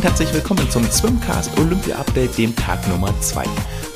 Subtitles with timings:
[0.00, 3.44] und herzlich willkommen zum Swimcast Olympia Update, dem Tag Nummer 2.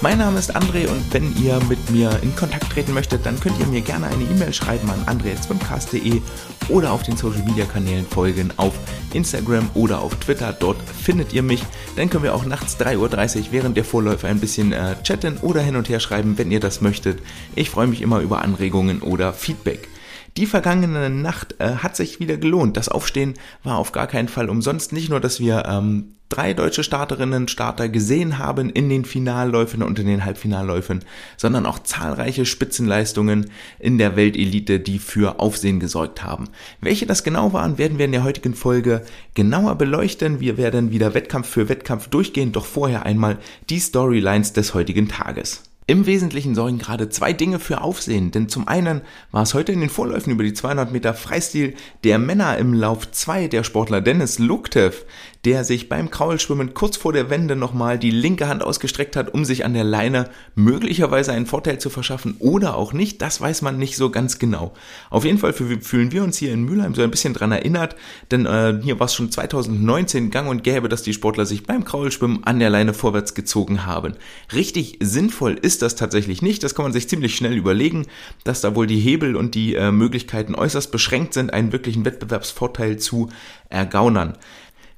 [0.02, 3.58] Mein Name ist André und wenn ihr mit mir in Kontakt treten möchtet, dann könnt
[3.58, 6.20] ihr mir gerne eine E-Mail schreiben an andre.swimcast.de
[6.68, 8.74] oder auf den Social Media Kanälen folgen auf
[9.14, 10.52] Instagram oder auf Twitter.
[10.52, 11.64] Dort findet ihr mich.
[11.96, 15.62] Dann können wir auch nachts 3.30 Uhr während der Vorläufe ein bisschen äh, chatten oder
[15.62, 17.22] hin und her schreiben, wenn ihr das möchtet.
[17.54, 19.88] Ich freue mich immer über Anregungen oder Feedback.
[20.36, 22.76] Die vergangene Nacht äh, hat sich wieder gelohnt.
[22.76, 24.92] Das Aufstehen war auf gar keinen Fall umsonst.
[24.92, 30.00] Nicht nur, dass wir ähm, drei deutsche Starterinnen Starter gesehen haben in den Finalläufen und
[30.00, 31.04] in den Halbfinalläufen,
[31.36, 36.48] sondern auch zahlreiche Spitzenleistungen in der Weltelite, die für Aufsehen gesorgt haben.
[36.80, 40.40] Welche das genau waren, werden wir in der heutigen Folge genauer beleuchten.
[40.40, 43.38] Wir werden wieder Wettkampf für Wettkampf durchgehen, doch vorher einmal
[43.70, 45.62] die Storylines des heutigen Tages.
[45.86, 49.02] Im Wesentlichen sorgen gerade zwei Dinge für Aufsehen, denn zum einen
[49.32, 53.10] war es heute in den Vorläufen über die 200 Meter Freistil der Männer im Lauf
[53.10, 55.04] 2 der Sportler Dennis Luktev,
[55.44, 59.44] der sich beim Kraulschwimmen kurz vor der Wende nochmal die linke Hand ausgestreckt hat, um
[59.44, 63.78] sich an der Leine möglicherweise einen Vorteil zu verschaffen oder auch nicht, das weiß man
[63.78, 64.72] nicht so ganz genau.
[65.10, 67.96] Auf jeden Fall fühlen wir uns hier in Mülheim so ein bisschen dran erinnert,
[68.30, 71.84] denn äh, hier war es schon 2019 gang und gäbe, dass die Sportler sich beim
[71.84, 74.14] Kraulschwimmen an der Leine vorwärts gezogen haben.
[74.54, 78.06] Richtig sinnvoll ist das tatsächlich nicht, das kann man sich ziemlich schnell überlegen,
[78.44, 82.98] dass da wohl die Hebel und die äh, Möglichkeiten äußerst beschränkt sind, einen wirklichen Wettbewerbsvorteil
[82.98, 83.28] zu
[83.68, 84.38] ergaunern.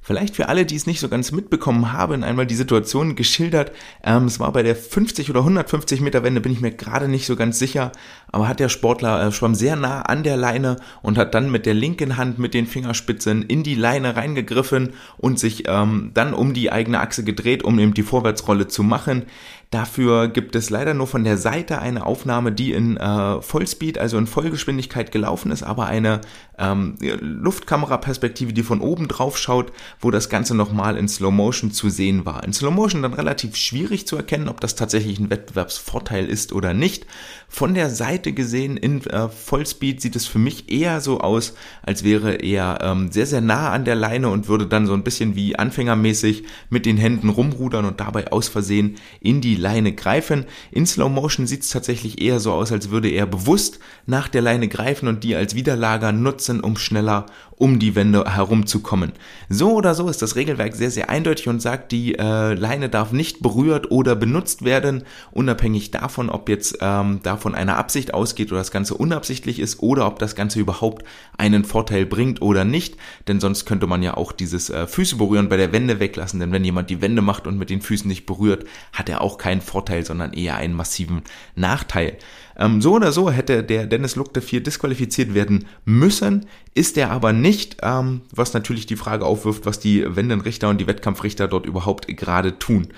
[0.07, 3.73] Vielleicht für alle, die es nicht so ganz mitbekommen haben, einmal die Situation geschildert.
[4.01, 7.25] Ähm, es war bei der 50 oder 150 Meter Wende, bin ich mir gerade nicht
[7.25, 7.91] so ganz sicher,
[8.31, 11.65] aber hat der Sportler äh, schwamm sehr nah an der Leine und hat dann mit
[11.65, 16.53] der linken Hand mit den Fingerspitzen in die Leine reingegriffen und sich ähm, dann um
[16.53, 19.25] die eigene Achse gedreht, um eben die Vorwärtsrolle zu machen.
[19.69, 24.17] Dafür gibt es leider nur von der Seite eine Aufnahme, die in äh, Vollspeed, also
[24.17, 26.21] in Vollgeschwindigkeit gelaufen ist, aber eine
[26.57, 31.89] ähm, Luftkameraperspektive, die von oben drauf schaut, wo das Ganze nochmal in Slow Motion zu
[31.89, 32.45] sehen war.
[32.45, 36.73] In Slow Motion dann relativ schwierig zu erkennen, ob das tatsächlich ein Wettbewerbsvorteil ist oder
[36.73, 37.05] nicht.
[37.49, 42.05] Von der Seite gesehen in äh, Vollspeed sieht es für mich eher so aus, als
[42.05, 45.35] wäre er ähm, sehr, sehr nah an der Leine und würde dann so ein bisschen
[45.35, 50.45] wie anfängermäßig mit den Händen rumrudern und dabei aus Versehen in die Leine greifen.
[50.71, 54.41] In Slow Motion sieht es tatsächlich eher so aus, als würde er bewusst nach der
[54.41, 57.25] Leine greifen und die als Widerlager nutzen, um schneller
[57.57, 59.13] um die Wände herumzukommen.
[59.49, 63.11] So oder so ist das Regelwerk sehr, sehr eindeutig und sagt, die äh, Leine darf
[63.11, 68.61] nicht berührt oder benutzt werden, unabhängig davon, ob jetzt ähm, davon eine Absicht ausgeht oder
[68.61, 71.03] das Ganze unabsichtlich ist oder ob das Ganze überhaupt
[71.37, 72.95] einen Vorteil bringt oder nicht,
[73.27, 76.51] denn sonst könnte man ja auch dieses äh, Füße berühren bei der Wende weglassen, denn
[76.51, 79.61] wenn jemand die Wände macht und mit den Füßen nicht berührt, hat er auch keinen
[79.61, 81.21] Vorteil, sondern eher einen massiven
[81.55, 82.17] Nachteil.
[82.57, 87.31] Ähm, so oder so hätte der Dennis Lukte 4 disqualifiziert werden müssen, ist er aber
[87.31, 92.09] nicht, ähm, was natürlich die Frage aufwirft, was die Wendenrichter und die Wettkampfrichter dort überhaupt
[92.09, 92.89] gerade tun.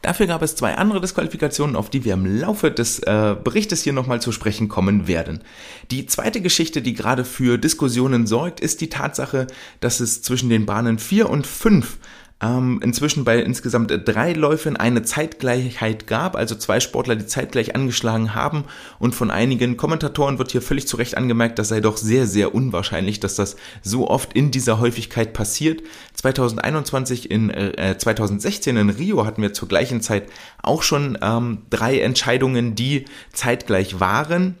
[0.00, 3.92] Dafür gab es zwei andere Disqualifikationen, auf die wir im Laufe des äh, Berichtes hier
[3.92, 5.44] nochmal zu sprechen kommen werden.
[5.90, 9.48] Die zweite Geschichte, die gerade für Diskussionen sorgt, ist die Tatsache,
[9.80, 11.98] dass es zwischen den Bahnen 4 und 5
[12.42, 18.34] ähm, inzwischen bei insgesamt drei Läufen eine Zeitgleichheit gab, also zwei Sportler, die zeitgleich angeschlagen
[18.34, 18.64] haben.
[18.98, 22.54] Und von einigen Kommentatoren wird hier völlig zu Recht angemerkt, das sei doch sehr, sehr
[22.54, 25.82] unwahrscheinlich, dass das so oft in dieser Häufigkeit passiert.
[26.14, 30.24] 2021 in äh, 2016 in Rio hatten wir zur gleichen Zeit
[30.62, 34.56] auch schon ähm, drei Entscheidungen, die zeitgleich waren.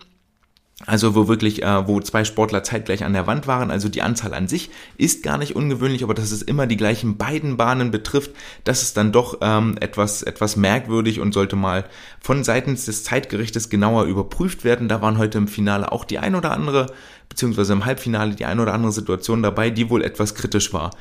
[0.86, 3.70] Also wo wirklich, äh, wo zwei Sportler zeitgleich an der Wand waren.
[3.70, 7.18] Also die Anzahl an sich ist gar nicht ungewöhnlich, aber dass es immer die gleichen
[7.18, 8.30] beiden Bahnen betrifft,
[8.64, 11.84] das ist dann doch ähm, etwas, etwas merkwürdig und sollte mal
[12.18, 14.88] von seitens des Zeitgerichtes genauer überprüft werden.
[14.88, 16.86] Da waren heute im Finale auch die ein oder andere,
[17.28, 20.92] beziehungsweise im Halbfinale die ein oder andere Situation dabei, die wohl etwas kritisch war.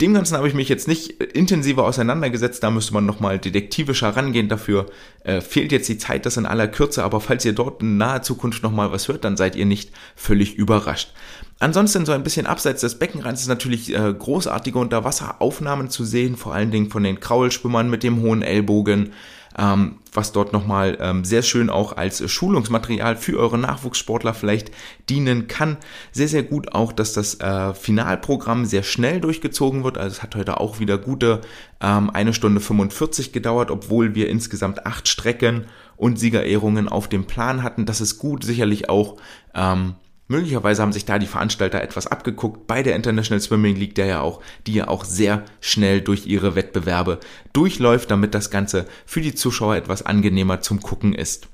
[0.00, 4.48] Dem Ganzen habe ich mich jetzt nicht intensiver auseinandergesetzt, da müsste man nochmal detektivischer rangehen.
[4.48, 4.86] Dafür
[5.24, 8.22] äh, fehlt jetzt die Zeit, das in aller Kürze, aber falls ihr dort in naher
[8.22, 11.12] Zukunft nochmal was hört, dann seid ihr nicht völlig überrascht.
[11.58, 16.54] Ansonsten so ein bisschen abseits des Beckenrands ist natürlich äh, großartige Unterwasseraufnahmen zu sehen, vor
[16.54, 19.12] allen Dingen von den Kraulschwimmern mit dem hohen Ellbogen
[19.58, 24.70] ähm, was dort nochmal ähm, sehr schön auch als Schulungsmaterial für eure Nachwuchssportler vielleicht
[25.08, 25.76] dienen kann.
[26.12, 29.98] Sehr, sehr gut auch, dass das äh, Finalprogramm sehr schnell durchgezogen wird.
[29.98, 31.40] Also es hat heute auch wieder gute
[31.80, 35.66] ähm, eine Stunde 45 gedauert, obwohl wir insgesamt acht Strecken
[35.96, 37.86] und Siegerehrungen auf dem Plan hatten.
[37.86, 39.16] Das ist gut, sicherlich auch
[39.54, 39.94] ähm,
[40.30, 44.20] Möglicherweise haben sich da die Veranstalter etwas abgeguckt bei der International Swimming League, der ja
[44.20, 47.18] auch, die ja auch sehr schnell durch ihre Wettbewerbe
[47.52, 51.48] durchläuft, damit das Ganze für die Zuschauer etwas angenehmer zum Gucken ist.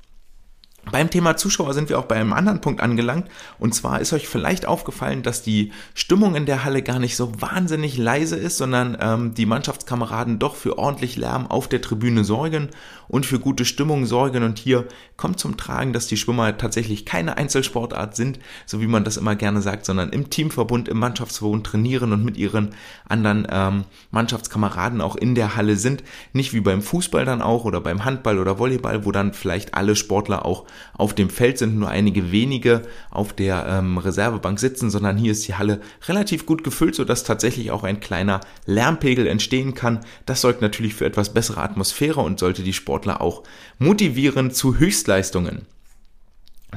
[0.91, 3.27] Beim Thema Zuschauer sind wir auch bei einem anderen Punkt angelangt.
[3.59, 7.31] Und zwar ist euch vielleicht aufgefallen, dass die Stimmung in der Halle gar nicht so
[7.41, 12.69] wahnsinnig leise ist, sondern ähm, die Mannschaftskameraden doch für ordentlich Lärm auf der Tribüne sorgen
[13.07, 14.43] und für gute Stimmung sorgen.
[14.43, 19.03] Und hier kommt zum Tragen, dass die Schwimmer tatsächlich keine Einzelsportart sind, so wie man
[19.03, 22.75] das immer gerne sagt, sondern im Teamverbund, im Mannschaftsverbund trainieren und mit ihren
[23.07, 26.03] anderen ähm, Mannschaftskameraden auch in der Halle sind.
[26.33, 29.95] Nicht wie beim Fußball dann auch oder beim Handball oder Volleyball, wo dann vielleicht alle
[29.95, 35.17] Sportler auch auf dem Feld sind, nur einige wenige auf der ähm, Reservebank sitzen, sondern
[35.17, 40.01] hier ist die Halle relativ gut gefüllt, sodass tatsächlich auch ein kleiner Lärmpegel entstehen kann.
[40.25, 43.43] Das sorgt natürlich für etwas bessere Atmosphäre und sollte die Sportler auch
[43.77, 45.67] motivieren zu Höchstleistungen.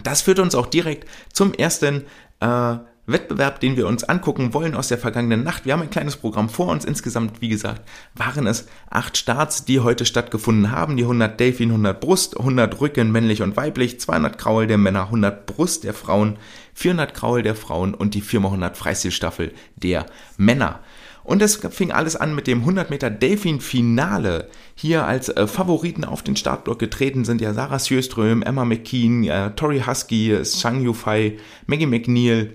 [0.03, 2.05] Das führt uns auch direkt zum ersten
[2.41, 2.77] äh,
[3.07, 5.65] Wettbewerb, den wir uns angucken wollen aus der vergangenen Nacht.
[5.65, 6.85] Wir haben ein kleines Programm vor uns.
[6.85, 10.99] Insgesamt, wie gesagt, waren es acht Starts, die heute stattgefunden haben.
[10.99, 15.47] Die 100 Delfin, 100 Brust, 100 Rücken, männlich und weiblich, 200 Kraul der Männer, 100
[15.47, 16.37] Brust der Frauen,
[16.75, 20.05] 400 Kraul der Frauen und die 4x100 Freistilstaffel der
[20.37, 20.81] Männer.
[21.23, 24.49] Und es fing alles an mit dem 100 Meter Delfin-Finale.
[24.75, 29.51] Hier als äh, Favoriten auf den Startblock getreten sind ja Sarah Sjöström, Emma McKean, äh,
[29.55, 32.55] Tori Husky, Shang Yufei, Maggie McNeil,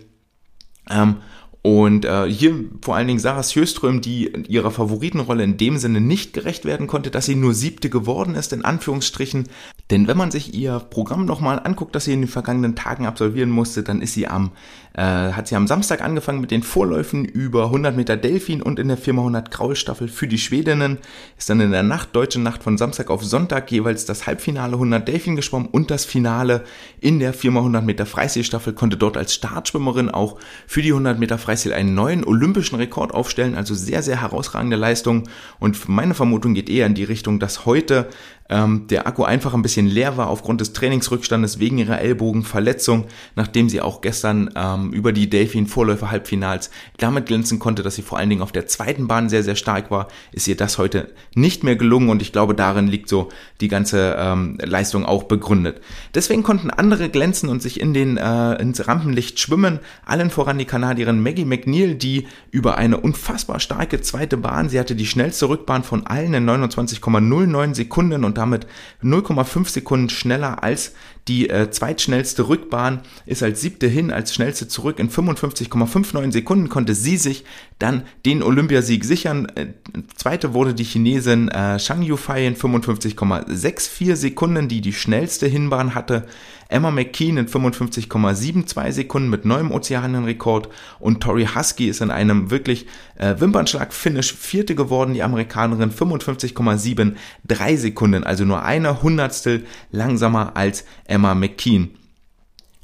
[0.90, 1.18] ähm,
[1.66, 6.34] und äh, hier vor allen Dingen Sarah Sjöström, die ihrer Favoritenrolle in dem Sinne nicht
[6.34, 9.50] gerecht werden konnte, dass sie nur siebte geworden ist, in Anführungsstrichen.
[9.90, 13.50] Denn wenn man sich ihr Programm nochmal anguckt, das sie in den vergangenen Tagen absolvieren
[13.50, 14.52] musste, dann ist sie am,
[14.96, 18.88] äh, hat sie am Samstag angefangen mit den Vorläufen über 100 Meter Delfin und in
[18.88, 21.00] der 4x100 Graulstaffel für die Schwedinnen,
[21.38, 25.08] ist dann in der Nacht, deutsche Nacht von Samstag auf Sonntag jeweils das Halbfinale 100
[25.08, 26.64] Delfin geschwommen und das Finale
[27.02, 31.74] in der 4x100 Meter Freistilstaffel, konnte dort als Startschwimmerin auch für die 100 Meter Freistil
[31.74, 35.28] einen neuen olympischen Rekord aufstellen, also sehr, sehr herausragende Leistung.
[35.60, 38.08] Und meine Vermutung geht eher in die Richtung, dass heute
[38.50, 43.06] ähm, der Akku einfach ein bisschen leer war aufgrund des Trainingsrückstandes wegen ihrer Ellbogenverletzung,
[43.36, 48.30] nachdem sie auch gestern ähm, über die Delfin-Vorläufer-Halbfinals damit glänzen konnte, dass sie vor allen
[48.30, 51.76] Dingen auf der zweiten Bahn sehr, sehr stark war, ist ihr das heute nicht mehr
[51.76, 53.30] gelungen und ich glaube, darin liegt so
[53.62, 55.82] die ganze ähm, Leistung auch begründet.
[56.14, 60.66] Deswegen konnten andere glänzen und sich in den äh, ins Rampenlicht schwimmen, allen voran die
[60.66, 65.84] Kanadierin Maggie McNeil, die über eine unfassbar starke zweite Bahn, sie hatte die schnellste Rückbahn
[65.84, 68.68] von allen in 29,09 Sekunden und damit
[69.04, 70.94] 0,5 Sekunden schneller als
[71.28, 76.94] die äh, zweitschnellste Rückbahn, ist als siebte hin, als schnellste zurück in 55,59 Sekunden, konnte
[76.94, 77.46] sie sich
[77.80, 79.48] dann den Olympiasieg sichern.
[79.56, 79.68] Äh,
[80.16, 86.28] zweite wurde die Chinesin äh, Shang Yufei in 55,64 Sekunden, die die schnellste Hinbahn hatte.
[86.68, 90.70] Emma McKean in 55,72 Sekunden mit neuem Ozeanienrekord
[91.00, 98.24] und Tori Husky ist in einem wirklich äh, Wimpernschlag-Finish vierte geworden, die Amerikanerin 55,73 Sekunden,
[98.24, 101.92] also nur eine Hundertstel langsamer als Emma McKean.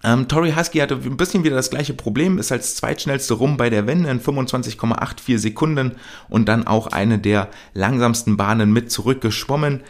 [0.04, 3.70] Ähm, Tori Husky hatte ein bisschen wieder das gleiche Problem, ist als zweitschnellste rum bei
[3.70, 5.94] der Wende in 25,84 Sekunden
[6.28, 9.82] und dann auch eine der langsamsten Bahnen mit zurückgeschwommen.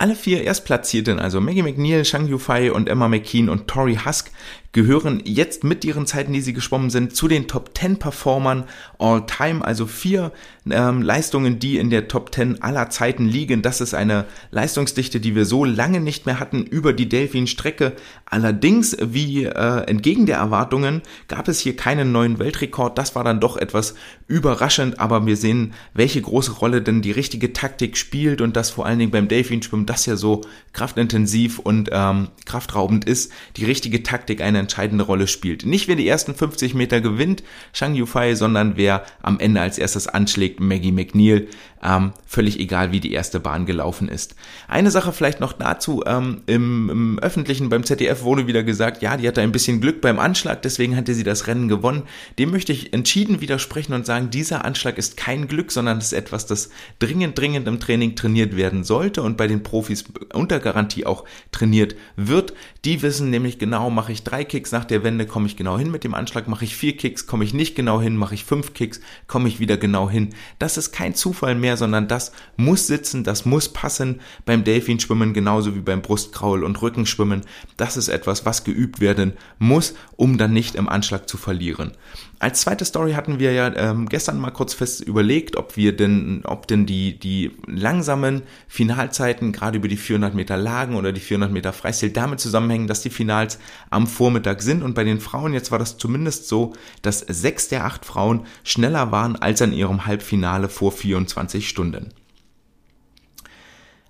[0.00, 4.30] Alle vier Erstplatzierten, also Maggie McNeil, Shang Yufei und Emma McKean und Tori Husk,
[4.72, 8.64] gehören jetzt mit ihren Zeiten, die sie geschwommen sind, zu den Top 10 Performern
[8.98, 10.32] all time, also vier
[10.70, 13.62] ähm, Leistungen, die in der Top 10 aller Zeiten liegen.
[13.62, 17.94] Das ist eine Leistungsdichte, die wir so lange nicht mehr hatten über die Delfin-Strecke.
[18.26, 22.98] Allerdings, wie äh, entgegen der Erwartungen, gab es hier keinen neuen Weltrekord.
[22.98, 23.94] Das war dann doch etwas
[24.26, 28.84] überraschend, aber wir sehen, welche große Rolle denn die richtige Taktik spielt und das vor
[28.84, 30.42] allen Dingen beim Delfinschwimmen, das ja so
[30.74, 35.64] kraftintensiv und ähm, kraftraubend ist, die richtige Taktik eine entscheidende Rolle spielt.
[35.64, 40.06] Nicht wer die ersten 50 Meter gewinnt, Shang Yufei, sondern wer am Ende als erstes
[40.06, 41.48] anschlägt, Maggie McNeil.
[41.82, 44.34] Ähm, völlig egal, wie die erste Bahn gelaufen ist.
[44.66, 49.16] Eine Sache vielleicht noch dazu, ähm, im, im Öffentlichen beim ZDF wurde wieder gesagt, ja,
[49.16, 52.02] die hatte ein bisschen Glück beim Anschlag, deswegen hatte sie das Rennen gewonnen.
[52.38, 56.12] Dem möchte ich entschieden widersprechen und sagen, dieser Anschlag ist kein Glück, sondern es ist
[56.14, 61.06] etwas, das dringend, dringend im Training trainiert werden sollte und bei den Profis unter Garantie
[61.06, 62.54] auch trainiert wird.
[62.84, 65.90] Die wissen nämlich genau, mache ich drei Kicks nach der Wende, komme ich genau hin
[65.90, 68.74] mit dem Anschlag, mache ich vier Kicks, komme ich nicht genau hin, mache ich fünf
[68.74, 70.30] Kicks, komme ich wieder genau hin.
[70.58, 75.74] Das ist kein Zufall mehr, sondern das muss sitzen, das muss passen beim Delfinschwimmen genauso
[75.74, 77.42] wie beim Brustkraul und Rückenschwimmen.
[77.76, 81.92] Das ist etwas, was geübt werden muss, um dann nicht im Anschlag zu verlieren.
[82.40, 86.42] Als zweite Story hatten wir ja ähm, gestern mal kurz fest überlegt, ob wir denn,
[86.44, 91.50] ob denn die, die langsamen Finalzeiten gerade über die 400 Meter Lagen oder die 400
[91.50, 93.58] Meter Freistil damit zusammenhängen, dass die Finals
[93.90, 97.84] am Vormittag sind und bei den Frauen jetzt war das zumindest so, dass sechs der
[97.84, 102.12] acht Frauen schneller waren als an ihrem Halbfinale vor 24 Stunden.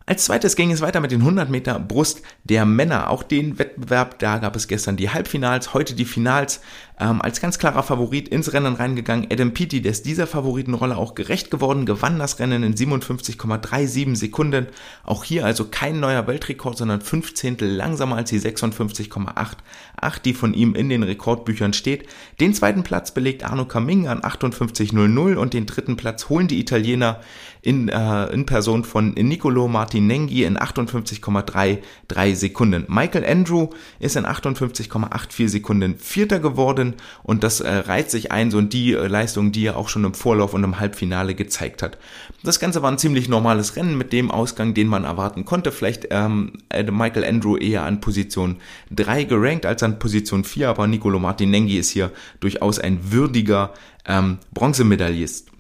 [0.09, 3.11] Als zweites ging es weiter mit den 100 Meter Brust der Männer.
[3.11, 6.63] Auch den Wettbewerb, da gab es gestern die Halbfinals, heute die Finals.
[7.01, 9.29] Ähm, als ganz klarer Favorit ins Rennen reingegangen.
[9.31, 14.67] Adam Peaty, der ist dieser Favoritenrolle auch gerecht geworden, gewann das Rennen in 57,37 Sekunden.
[15.05, 20.75] Auch hier also kein neuer Weltrekord, sondern 15 langsamer als die 56,88, die von ihm
[20.75, 22.09] in den Rekordbüchern steht.
[22.41, 27.21] Den zweiten Platz belegt Arno Caming an 58,00 und den dritten Platz holen die Italiener
[27.63, 32.85] in, äh, in Person von Nicolo Martinenghi in 58,33 Sekunden.
[32.89, 33.69] Michael Andrew
[34.01, 38.93] ist in 58,84 Sekunden Vierter geworden und das äh, reiht sich ein, so in die
[38.93, 41.99] äh, Leistung, die er auch schon im Vorlauf und im Halbfinale gezeigt hat.
[42.43, 45.73] Das Ganze war ein ziemlich normales Rennen mit dem Ausgang, den man erwarten konnte.
[45.73, 48.57] Vielleicht ähm, Michael Andrew eher an Position
[48.93, 53.73] 3 gerankt als an Position 4, aber Nicolo Martinenghi ist hier durchaus ein würdiger
[54.07, 55.51] ähm, Bronzemedaillist.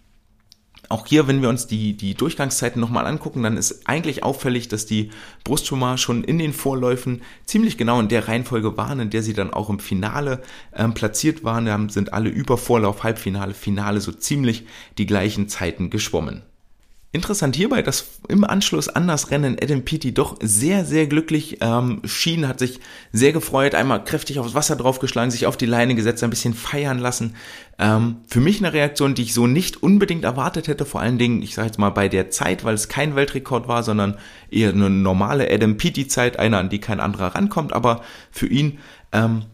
[0.88, 4.86] Auch hier, wenn wir uns die, die Durchgangszeiten nochmal angucken, dann ist eigentlich auffällig, dass
[4.86, 5.10] die
[5.44, 9.52] Brustschwimmer schon in den Vorläufen ziemlich genau in der Reihenfolge waren, in der sie dann
[9.52, 10.42] auch im Finale
[10.74, 11.66] ähm, platziert waren.
[11.66, 14.64] Da sind alle über Vorlauf, Halbfinale, Finale so ziemlich
[14.96, 16.42] die gleichen Zeiten geschwommen.
[17.10, 22.02] Interessant hierbei, dass im Anschluss an das Rennen Adam Peaty doch sehr, sehr glücklich ähm,
[22.04, 22.80] schien, hat sich
[23.12, 26.98] sehr gefreut, einmal kräftig aufs Wasser draufgeschlagen, sich auf die Leine gesetzt, ein bisschen feiern
[26.98, 27.34] lassen.
[27.78, 31.40] Ähm, für mich eine Reaktion, die ich so nicht unbedingt erwartet hätte, vor allen Dingen,
[31.40, 34.18] ich sage jetzt mal bei der Zeit, weil es kein Weltrekord war, sondern
[34.50, 38.80] eher eine normale Adam Peaty Zeit, eine, an die kein anderer rankommt, aber für ihn
[39.12, 39.44] ähm,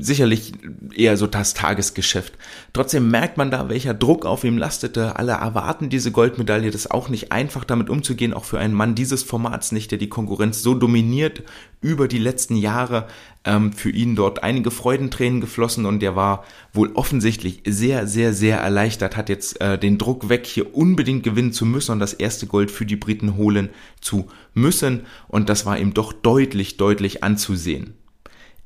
[0.00, 0.52] sicherlich
[0.96, 2.32] eher so das Tagesgeschäft.
[2.72, 5.16] Trotzdem merkt man da, welcher Druck auf ihm lastete.
[5.16, 6.70] Alle erwarten diese Goldmedaille.
[6.70, 9.98] Das ist auch nicht einfach, damit umzugehen, auch für einen Mann dieses Formats nicht, der
[9.98, 11.42] die Konkurrenz so dominiert
[11.82, 13.06] über die letzten Jahre.
[13.44, 18.60] Ähm, für ihn dort einige Freudentränen geflossen und der war wohl offensichtlich sehr, sehr, sehr
[18.60, 22.46] erleichtert, hat jetzt äh, den Druck weg, hier unbedingt gewinnen zu müssen und das erste
[22.46, 23.68] Gold für die Briten holen
[24.00, 25.02] zu müssen.
[25.28, 27.92] Und das war ihm doch deutlich, deutlich anzusehen.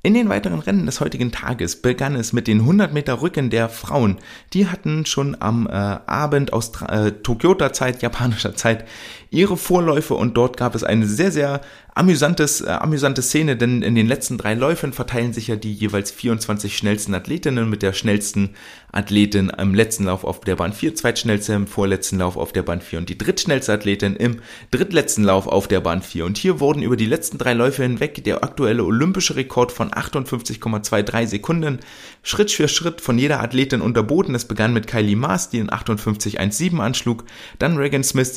[0.09, 3.69] In den weiteren Rennen des heutigen Tages begann es mit den 100 Meter Rücken der
[3.69, 4.17] Frauen.
[4.55, 8.87] Die hatten schon am äh, Abend aus äh, Tokioter Zeit, japanischer Zeit,
[9.31, 11.61] ihre Vorläufe und dort gab es eine sehr, sehr
[11.99, 16.13] amüsantes, äh, amüsante Szene, denn in den letzten drei Läufen verteilen sich ja die jeweils
[16.13, 18.51] 24 schnellsten Athletinnen mit der schnellsten
[18.93, 22.81] Athletin im letzten Lauf auf der Bahn 4, zweitschnellste im vorletzten Lauf auf der Bahn
[22.81, 24.37] 4 und die drittschnellste Athletin im
[24.71, 26.25] drittletzten Lauf auf der Bahn 4.
[26.25, 31.27] Und hier wurden über die letzten drei Läufe hinweg der aktuelle olympische Rekord von 58,23
[31.27, 31.81] Sekunden
[32.23, 34.35] Schritt für Schritt von jeder Athletin unterboten.
[34.35, 37.25] Es begann mit Kylie Maas, die in 58,17 anschlug,
[37.59, 38.33] dann Regan Smith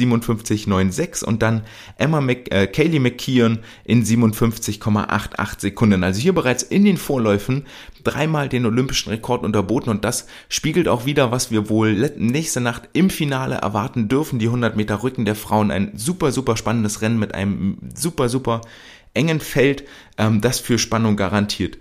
[0.90, 1.64] 57,96 und dann
[1.98, 6.04] Emma Mc, äh, Kaylee McKeon in 57,88 Sekunden.
[6.04, 7.66] Also hier bereits in den Vorläufen
[8.04, 12.90] dreimal den olympischen Rekord unterboten und das spiegelt auch wieder, was wir wohl nächste Nacht
[12.94, 14.40] im Finale erwarten dürfen.
[14.40, 15.72] Die 100 Meter Rücken der Frauen.
[15.72, 18.62] Ein super, super spannendes Rennen mit einem super, super
[19.14, 19.84] engen Feld,
[20.18, 21.78] ähm, das für Spannung garantiert.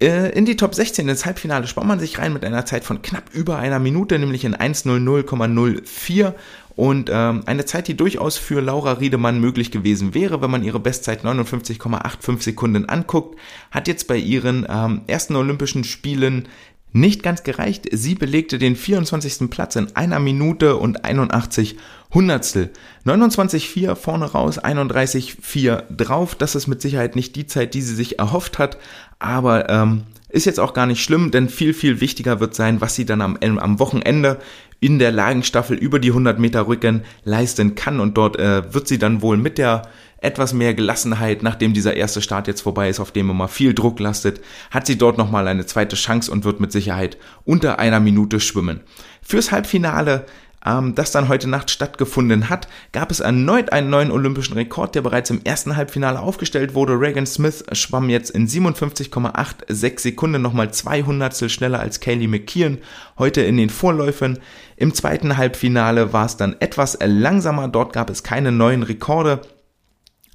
[0.00, 3.00] Äh, in die Top 16 ins Halbfinale spannt man sich rein mit einer Zeit von
[3.00, 6.34] knapp über einer Minute, nämlich in 1.00,04
[6.76, 10.80] und ähm, eine Zeit, die durchaus für Laura Riedemann möglich gewesen wäre, wenn man ihre
[10.80, 13.38] Bestzeit 59,85 Sekunden anguckt,
[13.70, 16.48] hat jetzt bei ihren ähm, ersten Olympischen Spielen
[16.92, 17.88] nicht ganz gereicht.
[17.90, 19.50] Sie belegte den 24.
[19.50, 21.76] Platz in einer Minute und 81
[22.12, 22.70] Hundertstel.
[23.04, 26.36] 29,4 vorne raus, 31,4 drauf.
[26.36, 28.78] Das ist mit Sicherheit nicht die Zeit, die sie sich erhofft hat,
[29.18, 30.04] aber ähm,
[30.34, 33.20] ist jetzt auch gar nicht schlimm, denn viel, viel wichtiger wird sein, was sie dann
[33.20, 34.40] am, am Wochenende
[34.80, 38.98] in der Lagenstaffel über die 100 Meter Rücken leisten kann und dort äh, wird sie
[38.98, 39.82] dann wohl mit der
[40.20, 44.00] etwas mehr Gelassenheit, nachdem dieser erste Start jetzt vorbei ist, auf dem immer viel Druck
[44.00, 48.40] lastet, hat sie dort nochmal eine zweite Chance und wird mit Sicherheit unter einer Minute
[48.40, 48.80] schwimmen.
[49.22, 50.26] Fürs Halbfinale
[50.66, 55.02] ähm, das dann heute Nacht stattgefunden hat, gab es erneut einen neuen olympischen Rekord, der
[55.02, 56.98] bereits im ersten Halbfinale aufgestellt wurde.
[56.98, 62.78] Reagan Smith schwamm jetzt in 57,86 Sekunden nochmal 200 schneller als Kaylee McKeon
[63.18, 64.38] heute in den Vorläufen.
[64.76, 69.40] Im zweiten Halbfinale war es dann etwas langsamer, dort gab es keine neuen Rekorde.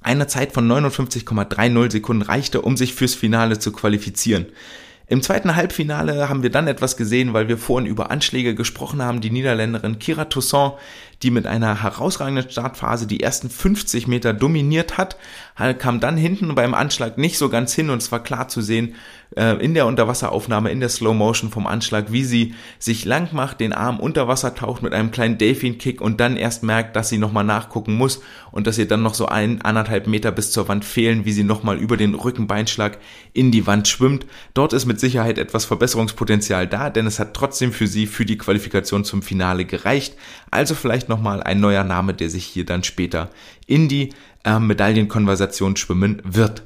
[0.02, 4.46] Eine Zeit von 59,30 Sekunden reichte, um sich fürs Finale zu qualifizieren.
[5.10, 9.20] Im zweiten Halbfinale haben wir dann etwas gesehen, weil wir vorhin über Anschläge gesprochen haben.
[9.20, 10.74] Die Niederländerin Kira Toussaint,
[11.22, 15.16] die mit einer herausragenden Startphase die ersten 50 Meter dominiert hat,
[15.78, 18.94] kam dann hinten beim Anschlag nicht so ganz hin und es war klar zu sehen,
[19.36, 23.60] äh, in der Unterwasseraufnahme, in der Slow Motion vom Anschlag, wie sie sich lang macht,
[23.60, 27.18] den Arm unter Wasser taucht mit einem kleinen Delfin-Kick und dann erst merkt, dass sie
[27.18, 30.84] nochmal nachgucken muss und dass ihr dann noch so ein, anderthalb Meter bis zur Wand
[30.84, 32.98] fehlen, wie sie nochmal über den Rückenbeinschlag
[33.32, 34.26] in die Wand schwimmt.
[34.54, 38.38] Dort ist mit Sicherheit etwas Verbesserungspotenzial da, denn es hat trotzdem für sie für die
[38.38, 40.16] Qualifikation zum Finale gereicht.
[40.50, 43.30] Also vielleicht nochmal ein neuer Name, der sich hier dann später
[43.66, 44.12] in die
[44.44, 46.62] äh, Medaillenkonversation schwimmen wird.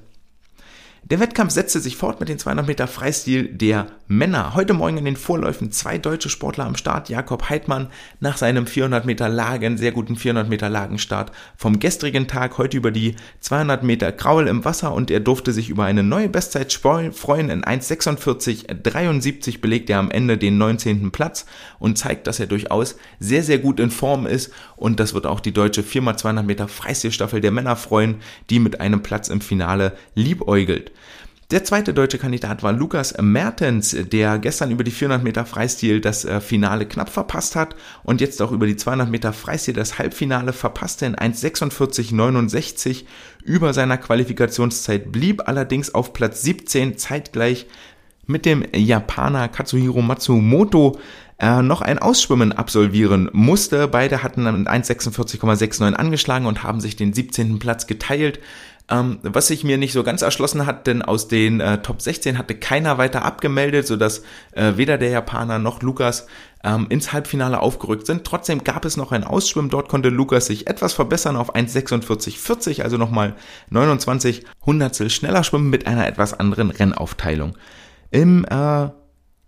[1.11, 4.55] Der Wettkampf setzte sich fort mit den 200 Meter Freistil der Männer.
[4.55, 7.11] Heute Morgen in den Vorläufen zwei deutsche Sportler am Start.
[7.11, 7.89] Jakob Heidmann
[8.21, 12.91] nach seinem 400 Meter Lagen, sehr guten 400 Meter Lagenstart vom gestrigen Tag, heute über
[12.91, 17.51] die 200 Meter Kraul im Wasser und er durfte sich über eine neue Bestzeit freuen.
[17.51, 21.13] In 1,46,73 belegt er am Ende den 19.
[21.13, 21.45] Platz
[21.79, 25.41] und zeigt, dass er durchaus sehr, sehr gut in Form ist und das wird auch
[25.41, 30.93] die deutsche 4x200 Meter Freistilstaffel der Männer freuen, die mit einem Platz im Finale liebäugelt.
[31.51, 36.25] Der zweite deutsche Kandidat war Lukas Mertens, der gestern über die 400 Meter Freistil das
[36.25, 40.55] äh, Finale knapp verpasst hat und jetzt auch über die 200 Meter Freistil das Halbfinale
[40.55, 43.05] verpasste in 1,46,69
[43.45, 47.67] über seiner Qualifikationszeit blieb, allerdings auf Platz 17 zeitgleich
[48.27, 50.99] mit dem Japaner Katsuhiro Matsumoto
[51.39, 53.89] äh, noch ein Ausschwimmen absolvieren musste.
[53.89, 57.59] Beide hatten dann 1,46,69 angeschlagen und haben sich den 17.
[57.59, 58.41] Platz geteilt.
[58.91, 62.37] Ähm, was sich mir nicht so ganz erschlossen hat, denn aus den äh, Top 16
[62.37, 64.23] hatte keiner weiter abgemeldet, sodass
[64.53, 66.27] äh, weder der Japaner noch Lukas
[66.63, 68.25] ähm, ins Halbfinale aufgerückt sind.
[68.25, 69.71] Trotzdem gab es noch ein Ausschwimmen.
[69.71, 73.37] Dort konnte Lukas sich etwas verbessern auf 1,46,40, also nochmal
[73.71, 77.57] 29 Hundertstel schneller schwimmen mit einer etwas anderen Rennaufteilung.
[78.11, 78.89] Im äh,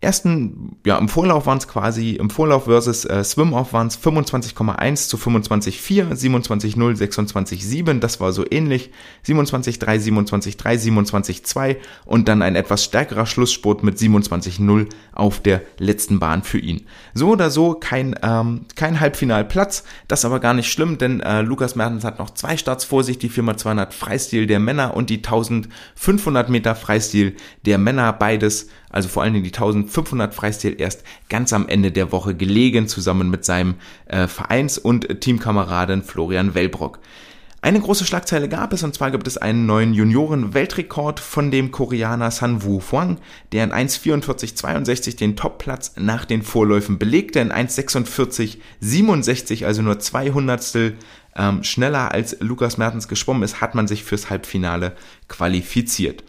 [0.03, 5.09] ersten, ja, im Vorlauf waren es quasi, im Vorlauf versus äh, Swim-Off waren es 25,1
[5.09, 8.91] zu 25,4, 27,0, 26,7, das war so ähnlich,
[9.27, 16.43] 27,3, 27,3, 27,2 und dann ein etwas stärkerer Schlusssport mit 27,0 auf der letzten Bahn
[16.43, 16.87] für ihn.
[17.15, 21.75] So oder so kein, ähm, kein Halbfinalplatz, das aber gar nicht schlimm, denn äh, Lukas
[21.75, 26.51] Mertens hat noch zwei Starts vor sich, die 4x200 Freistil der Männer und die 1500
[26.51, 27.35] Meter Freistil
[27.65, 29.53] der Männer, beides also vor allen Dingen die
[29.87, 33.77] 1500 Freistil erst ganz am Ende der Woche gelegen, zusammen mit seinem
[34.07, 36.99] äh, Vereins- und Teamkameraden Florian Wellbrock.
[37.67, 42.31] Eine große Schlagzeile gab es, und zwar gibt es einen neuen Junioren-Weltrekord von dem Koreaner
[42.31, 43.19] San Wu Huang,
[43.51, 50.95] der in 1,44,62 den Topplatz nach den Vorläufen belegte, in 1,46,67, also nur 200
[51.37, 54.95] ähm, schneller als Lukas Mertens geschwommen ist, hat man sich fürs Halbfinale
[55.27, 56.23] qualifiziert.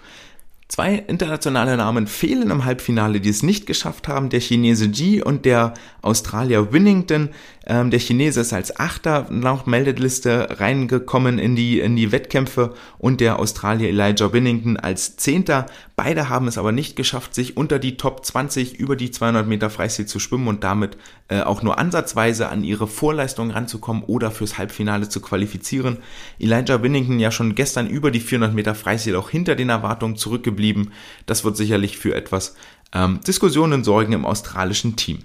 [0.69, 4.30] Zwei internationale Namen fehlen im Halbfinale, die es nicht geschafft haben.
[4.30, 7.30] Der Chinese Ji und der Australier Winnington.
[7.65, 13.21] Ähm, der Chinese ist als Achter nach Meldeliste reingekommen in die, in die Wettkämpfe und
[13.21, 15.67] der Australier Elijah Winnington als Zehnter.
[15.95, 19.69] Beide haben es aber nicht geschafft, sich unter die Top 20 über die 200 Meter
[19.69, 20.97] Freistil zu schwimmen und damit
[21.30, 25.98] äh, auch nur ansatzweise an ihre Vorleistungen ranzukommen oder fürs Halbfinale zu qualifizieren.
[26.40, 30.58] Elijah Winnington ja schon gestern über die 400 Meter Freistil auch hinter den Erwartungen zurückgeblieben
[30.58, 30.92] geblieben.
[31.26, 32.56] Das wird sicherlich für etwas
[32.94, 35.20] ähm, Diskussionen sorgen im australischen Team.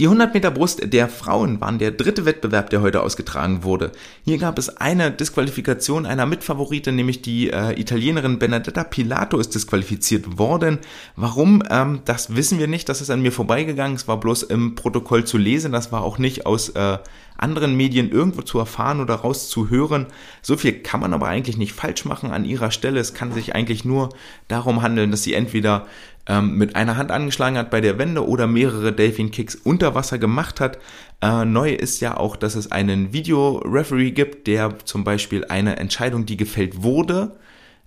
[0.00, 3.92] Die 100 Meter Brust der Frauen waren der dritte Wettbewerb, der heute ausgetragen wurde.
[4.24, 10.36] Hier gab es eine Disqualifikation einer Mitfavoritin, nämlich die äh, Italienerin Benedetta Pilato ist disqualifiziert
[10.36, 10.80] worden.
[11.14, 11.62] Warum?
[11.70, 12.88] Ähm, das wissen wir nicht.
[12.88, 13.94] Das ist an mir vorbeigegangen.
[13.94, 15.70] Es war bloß im Protokoll zu lesen.
[15.70, 16.98] Das war auch nicht aus äh,
[17.36, 20.06] anderen Medien irgendwo zu erfahren oder rauszuhören.
[20.42, 22.98] So viel kann man aber eigentlich nicht falsch machen an ihrer Stelle.
[22.98, 24.10] Es kann sich eigentlich nur
[24.48, 25.86] darum handeln, dass sie entweder
[26.26, 30.18] ähm, mit einer Hand angeschlagen hat bei der Wende oder mehrere Delfin Kicks unter Wasser
[30.18, 30.78] gemacht hat.
[31.20, 36.26] Äh, neu ist ja auch, dass es einen Videoreferee gibt, der zum Beispiel eine Entscheidung,
[36.26, 37.36] die gefällt wurde,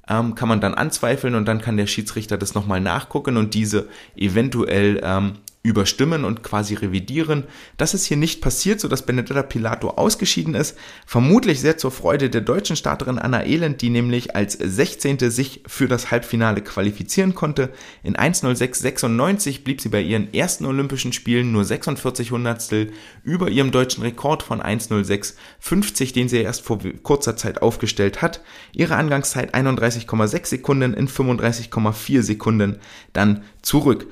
[0.08, 3.88] ähm, kann man dann anzweifeln und dann kann der Schiedsrichter das nochmal nachgucken und diese
[4.15, 5.34] eventuell ähm,
[5.67, 7.43] überstimmen und quasi revidieren.
[7.75, 10.77] Das ist hier nicht passiert, sodass Benedetta Pilato ausgeschieden ist.
[11.06, 15.30] Vermutlich sehr zur Freude der deutschen Starterin Anna Elend, die nämlich als 16.
[15.30, 17.69] sich für das Halbfinale qualifizieren konnte.
[18.01, 24.03] In 1.06.96 blieb sie bei ihren ersten Olympischen Spielen nur 46 Hundertstel über ihrem deutschen
[24.03, 28.41] Rekord von 1.06.50, den sie erst vor kurzer Zeit aufgestellt hat.
[28.71, 32.77] Ihre Angangszeit 31,6 Sekunden in 35,4 Sekunden
[33.12, 34.08] dann zurück.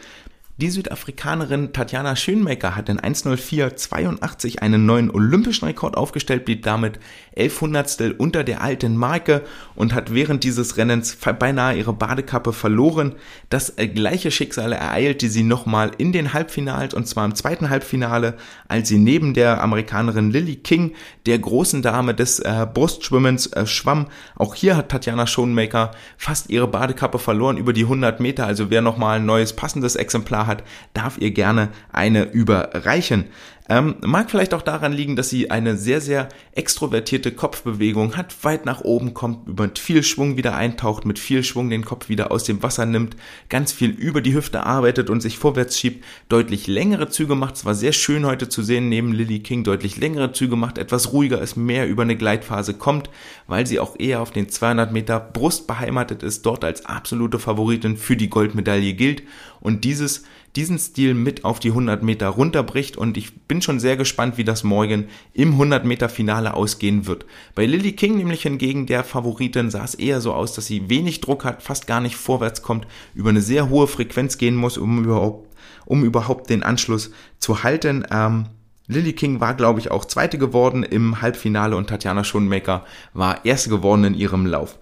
[0.58, 6.98] Die Südafrikanerin Tatjana Schönmecker hat in 1.04.82 einen neuen olympischen Rekord aufgestellt, blieb damit
[7.34, 9.42] 11 Hundertstel unter der alten Marke
[9.76, 13.16] und hat während dieses Rennens beinahe ihre Badekappe verloren.
[13.50, 18.36] Das äh, gleiche Schicksal ereilte sie nochmal in den Halbfinals und zwar im zweiten Halbfinale,
[18.70, 20.94] als sie neben der Amerikanerin Lily King,
[21.26, 24.08] der großen Dame des äh, Brustschwimmens, äh, schwamm.
[24.38, 28.82] Auch hier hat Tatjana Schönmecker fast ihre Badekappe verloren über die 100 Meter, also wer
[28.82, 33.26] nochmal ein neues passendes Exemplar hat, darf ihr gerne eine überreichen.
[33.68, 38.66] Ähm, mag vielleicht auch daran liegen, dass sie eine sehr, sehr extrovertierte Kopfbewegung hat, weit
[38.66, 42.44] nach oben kommt, über viel Schwung wieder eintaucht, mit viel Schwung den Kopf wieder aus
[42.44, 43.16] dem Wasser nimmt,
[43.50, 47.56] ganz viel über die Hüfte arbeitet und sich vorwärts schiebt, deutlich längere Züge macht.
[47.56, 51.12] Es war sehr schön heute zu sehen, neben Lily King deutlich längere Züge macht, etwas
[51.12, 53.10] ruhiger ist, mehr über eine Gleitphase kommt,
[53.48, 57.98] weil sie auch eher auf den 200 Meter Brust beheimatet ist, dort als absolute Favoritin
[57.98, 59.24] für die Goldmedaille gilt
[59.60, 60.24] und dieses
[60.56, 64.44] diesen Stil mit auf die 100 Meter runterbricht und ich bin schon sehr gespannt, wie
[64.44, 67.26] das morgen im 100 Meter Finale ausgehen wird.
[67.54, 71.22] Bei Lily King nämlich hingegen der Favoritin sah es eher so aus, dass sie wenig
[71.22, 75.04] Druck hat, fast gar nicht vorwärts kommt, über eine sehr hohe Frequenz gehen muss, um
[75.04, 75.50] überhaupt,
[75.86, 78.06] um überhaupt den Anschluss zu halten.
[78.12, 78.48] Ähm,
[78.88, 83.70] Lily King war, glaube ich, auch Zweite geworden im Halbfinale und Tatjana Schoenmaker war Erste
[83.70, 84.78] geworden in ihrem Lauf.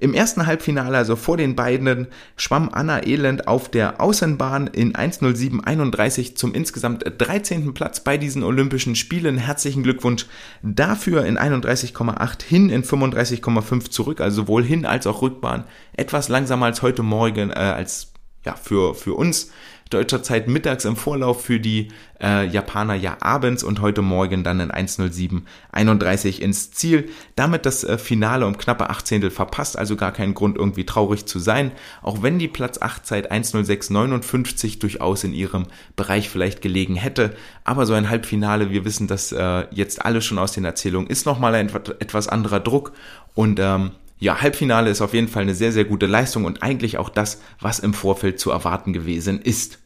[0.00, 2.06] Im ersten Halbfinale, also vor den beiden,
[2.36, 7.74] schwamm Anna Elend auf der Außenbahn in 1.07.31 zum insgesamt 13.
[7.74, 9.38] Platz bei diesen Olympischen Spielen.
[9.38, 10.26] Herzlichen Glückwunsch
[10.62, 15.64] dafür in 31,8 hin in 35,5 zurück, also sowohl hin als auch Rückbahn.
[15.94, 18.12] Etwas langsamer als heute Morgen, äh, als
[18.44, 19.50] ja, für, für uns
[19.90, 21.88] deutscher Zeit mittags im Vorlauf für die
[22.20, 27.08] äh, Japaner ja abends und heute Morgen dann in 1.07.31 ins Ziel.
[27.36, 31.38] Damit das äh, Finale um knappe 18 verpasst, also gar keinen Grund irgendwie traurig zu
[31.38, 31.72] sein,
[32.02, 37.34] auch wenn die Platz 8 Zeit 1.06.59 durchaus in ihrem Bereich vielleicht gelegen hätte.
[37.64, 41.26] Aber so ein Halbfinale, wir wissen das äh, jetzt alle schon aus den Erzählungen, ist
[41.26, 41.70] nochmal ein
[42.00, 42.92] etwas anderer Druck
[43.34, 46.98] und ähm, ja, Halbfinale ist auf jeden Fall eine sehr, sehr gute Leistung und eigentlich
[46.98, 49.78] auch das, was im Vorfeld zu erwarten gewesen ist.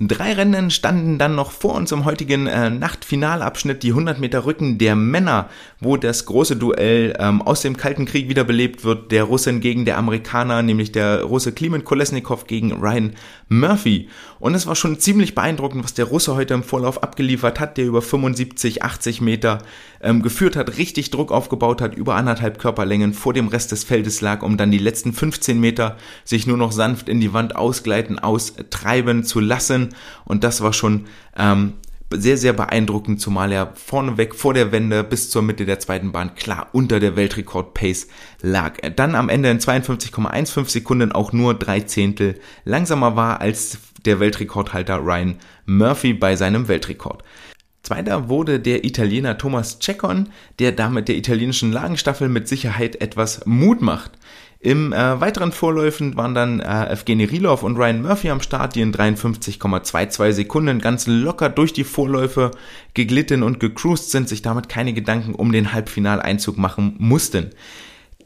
[0.00, 4.78] Drei Rennen standen dann noch vor uns im heutigen äh, Nachtfinalabschnitt, die 100 Meter Rücken
[4.78, 5.48] der Männer,
[5.80, 9.98] wo das große Duell ähm, aus dem Kalten Krieg wiederbelebt wird, der Russin gegen der
[9.98, 13.12] Amerikaner, nämlich der Russe Klimen Kolesnikov gegen Ryan
[13.48, 14.08] Murphy.
[14.40, 17.84] Und es war schon ziemlich beeindruckend, was der Russe heute im Vorlauf abgeliefert hat, der
[17.84, 19.58] über 75, 80 Meter
[20.00, 24.20] ähm, geführt hat, richtig Druck aufgebaut hat, über anderthalb Körperlängen vor dem Rest des Feldes
[24.20, 28.18] lag, um dann die letzten 15 Meter sich nur noch sanft in die Wand ausgleiten,
[28.18, 29.81] austreiben zu lassen.
[30.24, 31.74] Und das war schon ähm,
[32.14, 36.34] sehr, sehr beeindruckend, zumal er vorneweg vor der Wende bis zur Mitte der zweiten Bahn
[36.34, 38.08] klar unter der Weltrekord-Pace
[38.42, 38.78] lag.
[38.96, 44.98] Dann am Ende in 52,15 Sekunden auch nur drei Zehntel langsamer war als der Weltrekordhalter
[44.98, 47.22] Ryan Murphy bei seinem Weltrekord.
[47.82, 50.28] Zweiter wurde der Italiener Thomas Cecon,
[50.60, 54.12] der damit der italienischen Lagenstaffel mit Sicherheit etwas Mut macht.
[54.64, 58.80] Im äh, weiteren Vorläufen waren dann äh, Evgeny Rilov und Ryan Murphy am Start, die
[58.80, 62.52] in 53,22 Sekunden ganz locker durch die Vorläufe
[62.94, 67.50] geglitten und gecruised sind, sich damit keine Gedanken um den Halbfinaleinzug machen mussten.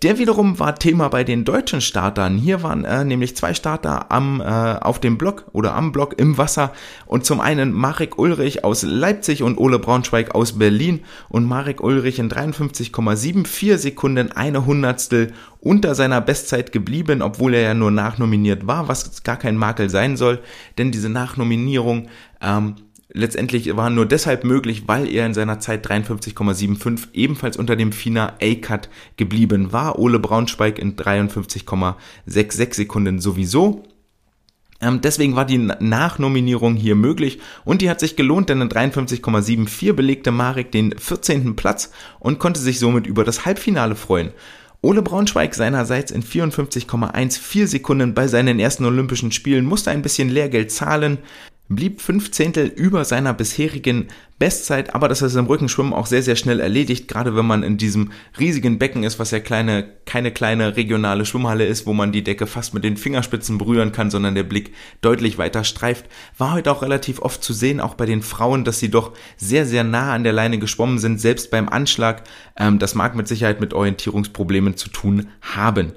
[0.03, 2.37] Der wiederum war Thema bei den deutschen Startern.
[2.37, 6.37] Hier waren äh, nämlich zwei Starter am, äh, auf dem Block oder am Block im
[6.37, 6.73] Wasser.
[7.07, 11.01] Und zum einen Marek Ulrich aus Leipzig und Ole Braunschweig aus Berlin.
[11.31, 17.75] Und Marek Ulrich in 53,74 Sekunden eine Hundertstel unter seiner Bestzeit geblieben, obwohl er ja
[17.75, 20.41] nur nachnominiert war, was gar kein Makel sein soll.
[20.77, 22.09] Denn diese Nachnominierung
[22.43, 22.77] ähm,
[23.17, 28.35] letztendlich war nur deshalb möglich, weil er in seiner Zeit 53,75 ebenfalls unter dem FINA
[28.41, 29.99] A-Cut geblieben war.
[29.99, 33.85] Ole Braunschweig in 53,66 Sekunden sowieso.
[34.81, 39.95] Ähm, deswegen war die Nachnominierung hier möglich und die hat sich gelohnt, denn in 53,74
[39.95, 41.57] belegte Marek den 14.
[41.57, 44.33] Platz und konnte sich somit über das Halbfinale freuen.
[44.83, 50.71] Ole Braunschweig seinerseits in 54,14 Sekunden bei seinen ersten Olympischen Spielen musste ein bisschen Lehrgeld
[50.71, 51.19] zahlen
[51.69, 56.37] blieb fünf Zehntel über seiner bisherigen Bestzeit, aber das ist im Rückenschwimmen auch sehr, sehr
[56.37, 60.77] schnell erledigt, gerade wenn man in diesem riesigen Becken ist, was ja kleine, keine kleine
[60.77, 64.43] regionale Schwimmhalle ist, wo man die Decke fast mit den Fingerspitzen berühren kann, sondern der
[64.43, 66.05] Blick deutlich weiter streift.
[66.37, 69.65] War heute auch relativ oft zu sehen, auch bei den Frauen, dass sie doch sehr,
[69.65, 72.25] sehr nah an der Leine geschwommen sind, selbst beim Anschlag.
[72.59, 75.95] Ähm, das mag mit Sicherheit mit Orientierungsproblemen zu tun haben.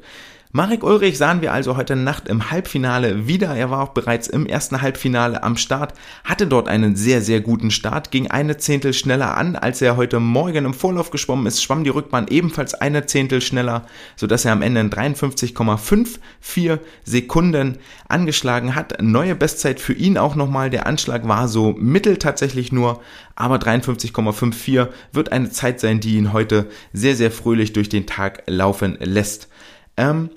[0.52, 3.56] Marek Ulrich sahen wir also heute Nacht im Halbfinale wieder.
[3.56, 7.70] Er war auch bereits im ersten Halbfinale am Start, hatte dort einen sehr, sehr guten
[7.70, 11.84] Start, ging eine Zehntel schneller an, als er heute Morgen im Vorlauf geschwommen ist, schwamm
[11.84, 13.86] die Rückbahn ebenfalls eine Zehntel schneller,
[14.16, 19.00] sodass er am Ende in 53,54 Sekunden angeschlagen hat.
[19.04, 20.72] Neue Bestzeit für ihn auch nochmal.
[20.72, 23.02] Der Anschlag war so mittel tatsächlich nur,
[23.36, 28.42] aber 53,54 wird eine Zeit sein, die ihn heute sehr, sehr fröhlich durch den Tag
[28.48, 29.48] laufen lässt.
[29.96, 30.32] Ähm,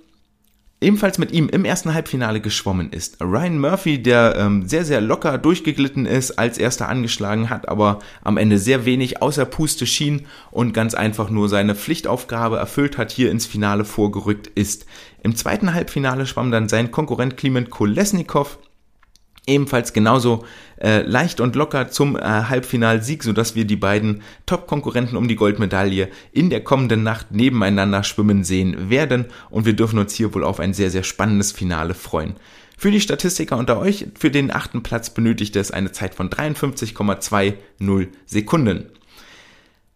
[0.83, 3.21] ebenfalls mit ihm im ersten Halbfinale geschwommen ist.
[3.23, 8.37] Ryan Murphy, der ähm, sehr, sehr locker durchgeglitten ist, als erster angeschlagen hat, aber am
[8.37, 13.31] Ende sehr wenig außer Puste schien und ganz einfach nur seine Pflichtaufgabe erfüllt hat, hier
[13.31, 14.87] ins Finale vorgerückt ist.
[15.23, 18.59] Im zweiten Halbfinale schwamm dann sein Konkurrent Kliment Kolesnikov
[19.47, 20.45] ebenfalls genauso
[20.81, 26.09] äh, leicht und locker zum äh, Halbfinalsieg, sodass wir die beiden Top-Konkurrenten um die Goldmedaille
[26.33, 30.61] in der kommenden Nacht nebeneinander schwimmen sehen werden und wir dürfen uns hier wohl auf
[30.61, 32.37] ein sehr, sehr spannendes Finale freuen.
[32.79, 38.09] Für die Statistiker unter euch, für den achten Platz benötigte es eine Zeit von 53,20
[38.27, 38.87] Sekunden.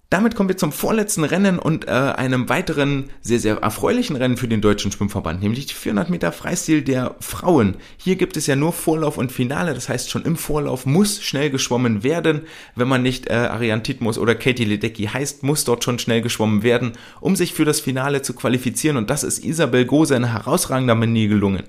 [0.08, 4.46] Damit kommen wir zum vorletzten Rennen und äh, einem weiteren sehr, sehr erfreulichen Rennen für
[4.46, 7.76] den Deutschen Schwimmverband, nämlich die 400 Meter Freistil der Frauen.
[7.96, 11.50] Hier gibt es ja nur Vorlauf und Finale, das heißt schon im Vorlauf muss schnell
[11.50, 12.42] geschwommen werden.
[12.76, 16.62] Wenn man nicht äh, Ariane Titmus oder Katie Ledecky heißt, muss dort schon schnell geschwommen
[16.62, 20.94] werden, um sich für das Finale zu qualifizieren und das ist Isabel Gose in herausragender
[20.94, 21.64] Manier gelungen,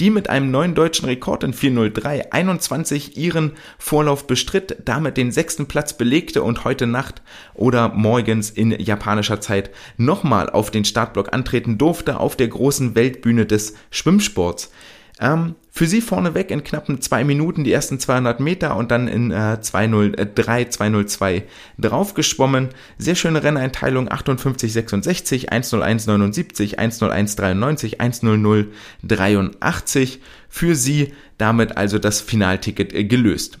[0.00, 5.92] die mit einem neuen deutschen Rekord in 4.03.21 ihren Vorlauf bestritt, damit den sechsten Platz
[5.92, 7.20] belegte und heute Nacht
[7.52, 13.46] oder morgens in japanischer Zeit nochmal auf den Startblock antreten durfte auf der großen Weltbühne
[13.46, 14.70] des Schwimmsports.
[15.20, 19.30] Ähm, für sie vorneweg in knappen zwei Minuten die ersten 200 Meter und dann in
[19.30, 21.44] äh, 203, 202
[21.78, 22.70] draufgeschwommen.
[22.98, 28.66] Sehr schöne Renneinteilung 58, 66, 101, 79, 101, 93, 100,
[29.02, 30.20] 83.
[30.48, 33.58] Für sie damit also das Finalticket äh, gelöst.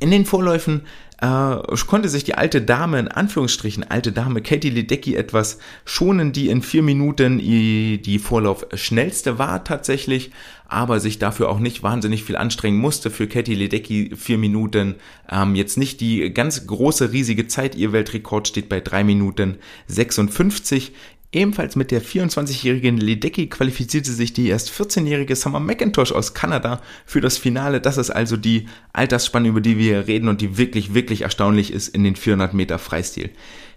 [0.00, 0.82] In den Vorläufen
[1.20, 6.48] äh, konnte sich die alte Dame, in Anführungsstrichen alte Dame, Katie Ledecky etwas schonen, die
[6.48, 10.30] in vier Minuten die Vorlauf schnellste war tatsächlich,
[10.68, 13.10] aber sich dafür auch nicht wahnsinnig viel anstrengen musste.
[13.10, 14.96] Für Katie Ledecky vier Minuten
[15.30, 17.76] ähm, jetzt nicht die ganz große, riesige Zeit.
[17.76, 20.92] Ihr Weltrekord steht bei drei Minuten 56.
[21.36, 27.20] Ebenfalls mit der 24-jährigen Ledecky qualifizierte sich die erst 14-jährige Summer McIntosh aus Kanada für
[27.20, 27.82] das Finale.
[27.82, 31.88] Das ist also die Altersspanne, über die wir reden und die wirklich, wirklich erstaunlich ist
[31.88, 33.28] in den 400 Meter Freistil.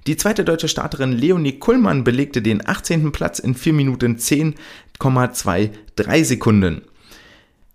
[0.07, 3.11] Die zweite deutsche Starterin Leonie Kullmann belegte den 18.
[3.11, 6.83] Platz in 4 Minuten 10,23 Sekunden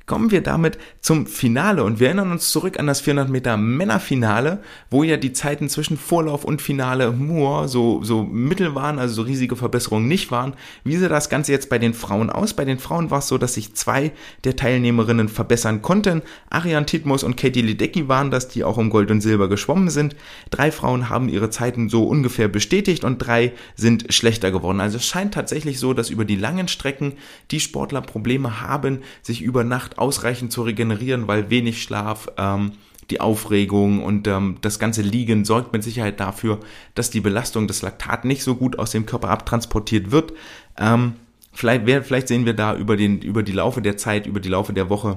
[0.07, 4.63] kommen wir damit zum Finale und wir erinnern uns zurück an das 400 Meter Männerfinale,
[4.91, 9.23] wo ja die Zeiten zwischen Vorlauf und Finale nur so, so mittel waren, also so
[9.23, 10.55] riesige Verbesserungen nicht waren.
[10.85, 12.53] Wie sah das Ganze jetzt bei den Frauen aus?
[12.53, 14.13] Bei den Frauen war es so, dass sich zwei
[14.45, 16.23] der Teilnehmerinnen verbessern konnten.
[16.51, 20.17] Ariane Titmus und Katie Ledecky waren das, die auch um Gold und Silber geschwommen sind.
[20.51, 24.81] Drei Frauen haben ihre Zeiten so ungefähr bestätigt und drei sind schlechter geworden.
[24.81, 27.15] Also es scheint tatsächlich so, dass über die langen Strecken
[27.51, 32.73] die Sportler Probleme haben, sich über Nacht ausreichend zu regenerieren, weil wenig Schlaf, ähm,
[33.11, 36.61] die Aufregung und ähm, das ganze Liegen sorgt mit Sicherheit dafür,
[36.95, 40.33] dass die Belastung des Laktat nicht so gut aus dem Körper abtransportiert wird.
[40.79, 41.15] Ähm,
[41.53, 44.73] vielleicht, vielleicht sehen wir da über, den, über die Laufe der Zeit, über die Laufe
[44.73, 45.17] der Woche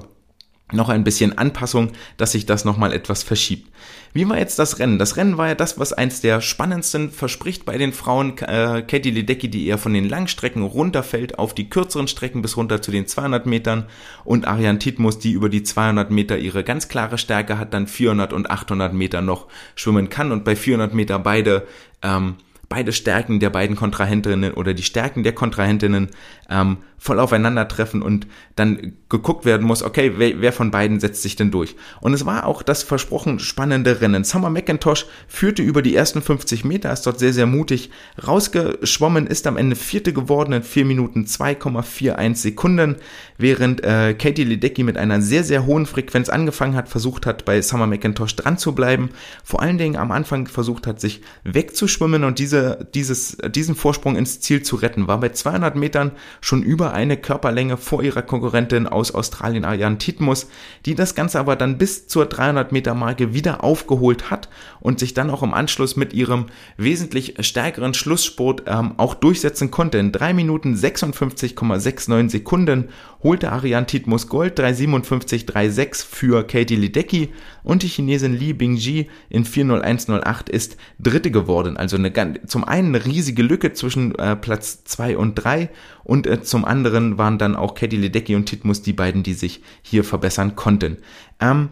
[0.72, 3.70] noch ein bisschen Anpassung, dass sich das nochmal etwas verschiebt.
[4.12, 4.98] Wie war jetzt das Rennen?
[4.98, 8.36] Das Rennen war ja das, was eins der spannendsten verspricht bei den Frauen.
[8.38, 12.82] Äh, Katie Ledecky, die eher von den Langstrecken runterfällt auf die kürzeren Strecken bis runter
[12.82, 13.86] zu den 200 Metern
[14.24, 18.32] und Ariane Titmus, die über die 200 Meter ihre ganz klare Stärke hat, dann 400
[18.32, 21.66] und 800 Meter noch schwimmen kann und bei 400 Meter beide
[22.02, 22.36] ähm,
[22.68, 26.10] beide Stärken der beiden Kontrahentinnen oder die Stärken der Kontrahentinnen
[26.50, 31.36] ähm, voll aufeinandertreffen und dann geguckt werden muss, okay, wer, wer, von beiden setzt sich
[31.36, 31.76] denn durch?
[32.00, 34.24] Und es war auch das versprochen spannende Rennen.
[34.24, 37.90] Summer McIntosh führte über die ersten 50 Meter, ist dort sehr, sehr mutig
[38.26, 42.96] rausgeschwommen, ist am Ende vierte geworden in 4 Minuten 2,41 Sekunden,
[43.38, 47.62] während äh, Katie Ledecky mit einer sehr, sehr hohen Frequenz angefangen hat, versucht hat, bei
[47.62, 49.10] Summer McIntosh dran zu bleiben,
[49.44, 54.40] vor allen Dingen am Anfang versucht hat, sich wegzuschwimmen und diese, dieses, diesen Vorsprung ins
[54.40, 59.14] Ziel zu retten, war bei 200 Metern schon über eine Körperlänge vor ihrer Konkurrentin aus
[59.14, 60.48] Australien, Ariane Titmus,
[60.86, 64.48] die das Ganze aber dann bis zur 300 Meter Marke wieder aufgeholt hat
[64.80, 66.46] und sich dann auch im Anschluss mit ihrem
[66.76, 69.98] wesentlich stärkeren Schlusssport ähm, auch durchsetzen konnte.
[69.98, 72.88] In 3 Minuten 56,69 Sekunden
[73.22, 77.30] holte Ariane Titmus Gold, 357,36 für Katie Ledecky
[77.64, 81.76] und die Chinesin Li Bingji in 40108 ist Dritte geworden.
[81.76, 82.12] Also eine,
[82.46, 85.70] zum einen eine riesige Lücke zwischen äh, Platz 2 und 3
[86.04, 89.62] und äh, zum anderen waren dann auch Katie Ledecky und Titmus die beiden, die sich
[89.82, 90.98] hier verbessern konnten.
[91.40, 91.70] Ähm,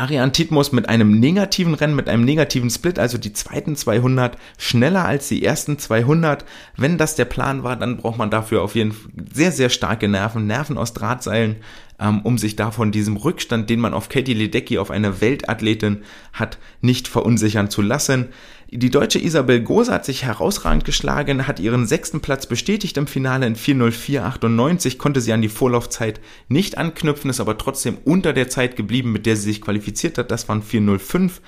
[0.00, 5.04] Ariane Titmus mit einem negativen Rennen, mit einem negativen Split, also die zweiten 200 schneller
[5.04, 6.46] als die ersten 200.
[6.76, 10.08] Wenn das der Plan war, dann braucht man dafür auf jeden Fall sehr, sehr starke
[10.08, 11.56] Nerven, Nerven aus Drahtseilen,
[12.00, 16.58] ähm, um sich davon diesem Rückstand, den man auf Katie Ledecky, auf eine Weltathletin hat,
[16.80, 18.28] nicht verunsichern zu lassen.
[18.72, 23.44] Die deutsche Isabel Gose hat sich herausragend geschlagen, hat ihren sechsten Platz bestätigt im Finale
[23.44, 28.76] in 4.04.98, konnte sie an die Vorlaufzeit nicht anknüpfen, ist aber trotzdem unter der Zeit
[28.76, 30.30] geblieben, mit der sie sich qualifiziert hat.
[30.30, 31.40] Das waren 4.05.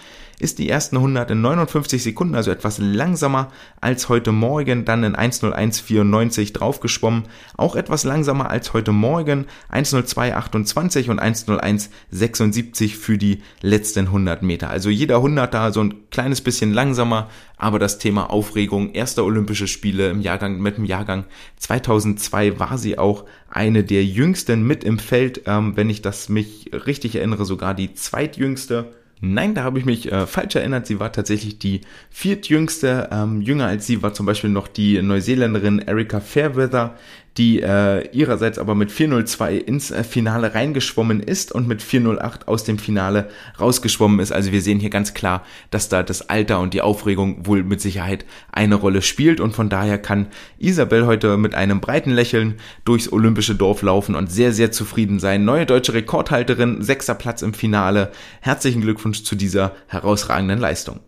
[0.43, 5.15] ist die ersten 100 in 59 Sekunden, also etwas langsamer als heute Morgen, dann in
[5.15, 7.25] 1.01.94 draufgeschwommen,
[7.57, 14.69] auch etwas langsamer als heute Morgen, 1.02.28 und 1.01.76 für die letzten 100 Meter.
[14.69, 19.69] Also jeder 100 da so ein kleines bisschen langsamer, aber das Thema Aufregung, erster Olympische
[19.69, 21.25] Spiele im Jahrgang, mit dem Jahrgang
[21.59, 26.71] 2002 war sie auch eine der jüngsten mit im Feld, ähm, wenn ich das mich
[26.73, 29.02] richtig erinnere, sogar die zweitjüngste.
[29.25, 30.89] Nein, da habe ich mich äh, falsch erinnert.
[30.89, 33.09] Sie war tatsächlich die viertjüngste.
[33.13, 36.97] Ähm, jünger als sie war zum Beispiel noch die Neuseeländerin Erika Fairweather,
[37.39, 42.65] die äh, ihrerseits aber mit 402 ins äh, Finale reingeschwommen ist und mit 408 aus
[42.65, 44.33] dem Finale rausgeschwommen ist.
[44.33, 47.81] Also wir sehen hier ganz klar, dass da das Alter und die Aufregung wohl mit
[47.81, 50.27] Sicherheit eine Rolle spielt und von daher kann
[50.59, 55.45] Isabel heute mit einem breiten Lächeln durchs olympische Dorf laufen und sehr, sehr zufrieden sein.
[55.45, 58.13] Neue deutsche Rekordhalterin, sechster Platz im Finale.
[58.41, 61.01] Herzlichen Glückwunsch zu dieser herausragenden Leistung.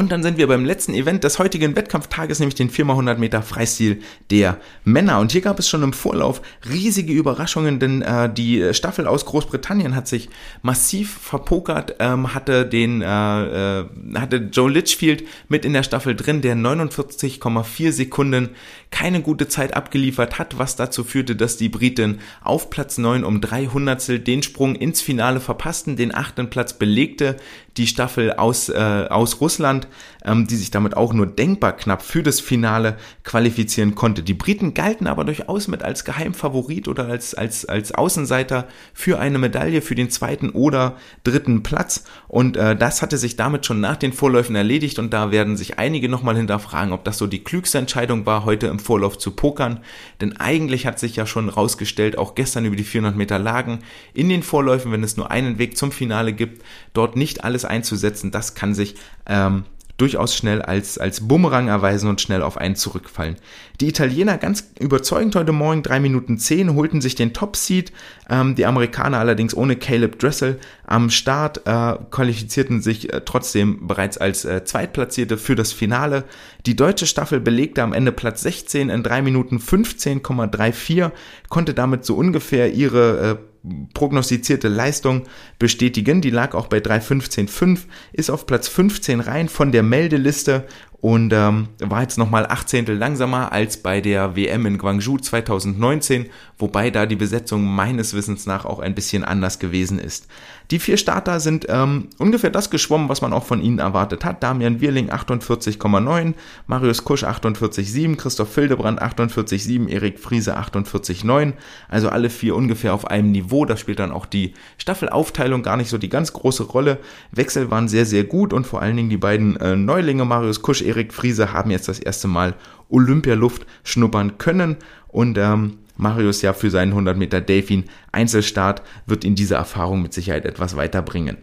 [0.00, 4.00] Und dann sind wir beim letzten Event des heutigen Wettkampftages, nämlich den 4x100 Meter Freistil
[4.30, 5.18] der Männer.
[5.18, 9.94] Und hier gab es schon im Vorlauf riesige Überraschungen, denn äh, die Staffel aus Großbritannien
[9.94, 10.30] hat sich
[10.62, 13.84] massiv verpokert, ähm, hatte den, äh, äh,
[14.14, 18.48] hatte Joe Litchfield mit in der Staffel drin, der 49,4 Sekunden
[18.90, 23.40] keine gute Zeit abgeliefert hat, was dazu führte, dass die Briten auf Platz 9 um
[23.40, 27.36] 300 den Sprung ins Finale verpassten, den achten Platz belegte
[27.76, 29.86] die Staffel aus, äh, aus Russland,
[30.24, 34.22] ähm, die sich damit auch nur denkbar knapp für das Finale qualifizieren konnte.
[34.22, 39.38] Die Briten galten aber durchaus mit als Geheimfavorit oder als, als, als Außenseiter für eine
[39.38, 42.04] Medaille für den zweiten oder dritten Platz.
[42.26, 45.78] Und äh, das hatte sich damit schon nach den Vorläufen erledigt und da werden sich
[45.78, 49.80] einige nochmal hinterfragen, ob das so die klügste Entscheidung war, heute im Vorlauf zu pokern.
[50.20, 53.80] Denn eigentlich hat sich ja schon rausgestellt, auch gestern über die 400 Meter Lagen,
[54.14, 58.30] in den Vorläufen, wenn es nur einen Weg zum Finale gibt, dort nicht alles einzusetzen,
[58.30, 59.64] das kann sich ähm,
[60.00, 63.36] durchaus schnell als, als Bumerang erweisen und schnell auf einen zurückfallen.
[63.80, 67.92] Die Italiener ganz überzeugend heute Morgen, 3 Minuten 10, holten sich den Top-Seed.
[68.28, 74.18] Ähm, die Amerikaner allerdings ohne Caleb Dressel am Start äh, qualifizierten sich äh, trotzdem bereits
[74.18, 76.24] als äh, Zweitplatzierte für das Finale.
[76.66, 81.10] Die deutsche Staffel belegte am Ende Platz 16 in 3 Minuten 15,34,
[81.48, 83.49] konnte damit so ungefähr ihre äh,
[83.94, 85.24] prognostizierte Leistung
[85.58, 86.20] bestätigen.
[86.20, 87.80] Die lag auch bei 3.15.5,
[88.12, 90.66] ist auf Platz 15 rein von der Meldeliste
[91.00, 96.26] und ähm, war jetzt nochmal 18 langsamer als bei der WM in Guangzhou 2019,
[96.58, 100.26] wobei da die Besetzung meines Wissens nach auch ein bisschen anders gewesen ist.
[100.70, 104.40] Die vier Starter sind ähm, ungefähr das geschwommen, was man auch von ihnen erwartet hat.
[104.42, 106.34] Damian Wirling 48,9,
[106.68, 111.54] Marius Kusch 48,7, Christoph Fildebrand 48,7, Erik Friese 48,9.
[111.88, 113.64] Also alle vier ungefähr auf einem Niveau.
[113.64, 116.98] Da spielt dann auch die Staffelaufteilung gar nicht so die ganz große Rolle.
[117.32, 120.82] Wechsel waren sehr, sehr gut und vor allen Dingen die beiden äh, Neulinge, Marius Kusch,
[120.82, 122.54] Erik Friese, haben jetzt das erste Mal
[122.88, 124.76] Olympialuft schnuppern können
[125.08, 130.14] und ähm, Marius ja für seinen 100 Meter Delfin Einzelstart wird ihn diese Erfahrung mit
[130.14, 131.36] Sicherheit etwas weiterbringen.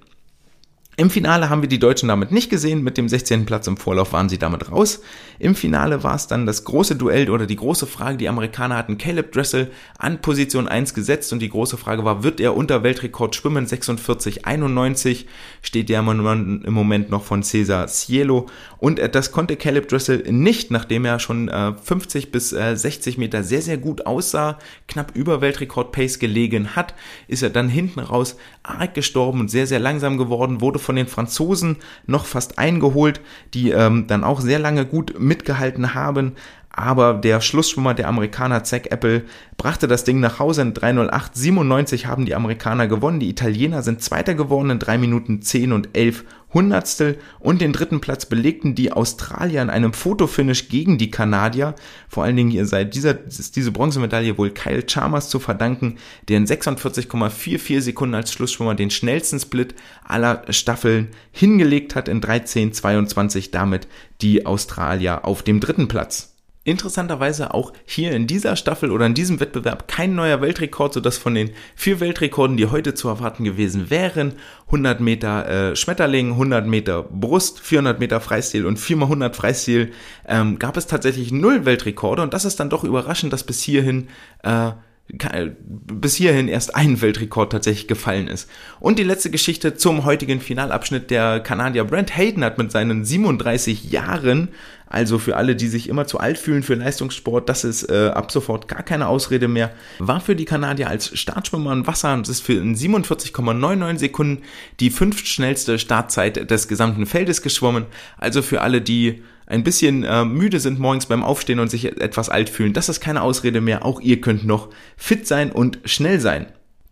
[1.00, 2.82] Im Finale haben wir die Deutschen damit nicht gesehen.
[2.82, 3.46] Mit dem 16.
[3.46, 5.04] Platz im Vorlauf waren sie damit raus.
[5.38, 8.18] Im Finale war es dann das große Duell oder die große Frage.
[8.18, 12.40] Die Amerikaner hatten Caleb Dressel an Position 1 gesetzt und die große Frage war, wird
[12.40, 13.68] er unter Weltrekord schwimmen?
[13.68, 15.26] 46,91
[15.62, 18.48] steht der im Moment noch von Cesar Cielo.
[18.80, 23.20] Und äh, das konnte Caleb Dressel nicht, nachdem er schon 50 äh, bis 60 äh,
[23.20, 24.58] Meter sehr, sehr gut aussah,
[24.88, 26.96] knapp über Weltrekord Pace gelegen hat,
[27.28, 31.08] ist er dann hinten raus arg gestorben und sehr, sehr langsam geworden, wurde von den
[31.08, 33.20] Franzosen noch fast eingeholt,
[33.54, 36.34] die ähm, dann auch sehr lange gut mitgehalten haben.
[36.70, 39.24] Aber der Schlussschwimmer, der Amerikaner Zack Apple,
[39.58, 43.20] brachte das Ding nach Hause in 3.08.97 haben die Amerikaner gewonnen.
[43.20, 48.00] Die Italiener sind Zweiter geworden in 3 Minuten 10 und 11 Hundertstel und den dritten
[48.00, 51.76] Platz belegten die Australier in einem Fotofinish gegen die Kanadier.
[52.08, 55.98] Vor allen Dingen seit dieser, ist diese Bronzemedaille wohl Kyle Chalmers zu verdanken,
[56.30, 63.52] der in 46,44 Sekunden als Schlussschwimmer den schnellsten Split aller Staffeln hingelegt hat in 13,22
[63.52, 63.88] damit
[64.22, 66.37] die Australier auf dem dritten Platz.
[66.68, 71.34] Interessanterweise auch hier in dieser Staffel oder in diesem Wettbewerb kein neuer Weltrekord, sodass von
[71.34, 74.34] den vier Weltrekorden, die heute zu erwarten gewesen wären,
[74.66, 79.94] 100 Meter äh, Schmetterling, 100 Meter Brust, 400 Meter Freistil und 4x100 Freistil,
[80.28, 82.22] ähm, gab es tatsächlich null Weltrekorde.
[82.22, 84.10] Und das ist dann doch überraschend, dass bis hierhin
[84.44, 84.72] äh,
[85.10, 88.50] bis hierhin erst ein Weltrekord tatsächlich gefallen ist.
[88.82, 91.10] Und die letzte Geschichte zum heutigen Finalabschnitt.
[91.12, 94.50] Der Kanadier Brent Hayden hat mit seinen 37 Jahren,
[94.86, 98.32] also für alle, die sich immer zu alt fühlen für Leistungssport, das ist äh, ab
[98.32, 102.42] sofort gar keine Ausrede mehr, war für die Kanadier als Startschwimmer im Wasser und ist
[102.42, 104.44] für in 47,99 Sekunden
[104.82, 107.86] die fünftschnellste Startzeit des gesamten Feldes geschwommen.
[108.18, 112.30] Also für alle, die ein bisschen äh, müde sind morgens beim Aufstehen und sich etwas
[112.30, 113.86] alt fühlen, das ist keine Ausrede mehr.
[113.86, 116.48] Auch ihr könnt noch fit sein und schnell sein.